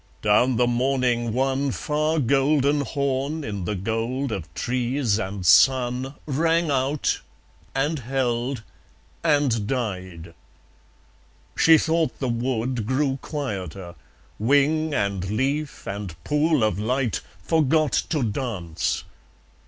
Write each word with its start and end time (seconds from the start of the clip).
Down 0.23 0.55
the 0.55 0.65
morning 0.65 1.31
one 1.31 1.69
Far 1.69 2.17
golden 2.17 2.81
horn 2.81 3.43
in 3.43 3.65
the 3.65 3.75
gold 3.75 4.31
of 4.31 4.51
trees 4.55 5.19
and 5.19 5.45
sun 5.45 6.15
Rang 6.25 6.71
out; 6.71 7.21
and 7.75 7.99
held; 7.99 8.63
and 9.23 9.67
died.... 9.67 10.33
She 11.55 11.77
thought 11.77 12.17
the 12.17 12.29
wood 12.29 12.87
Grew 12.87 13.19
quieter. 13.21 13.93
Wing, 14.39 14.91
and 14.91 15.29
leaf, 15.29 15.85
and 15.87 16.15
pool 16.23 16.63
of 16.63 16.79
light 16.79 17.21
Forgot 17.43 17.91
to 18.09 18.23
dance. 18.23 19.03